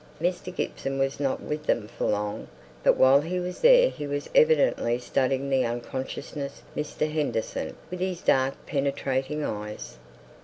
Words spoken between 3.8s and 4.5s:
he was